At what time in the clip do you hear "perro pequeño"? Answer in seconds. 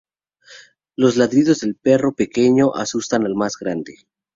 1.75-2.73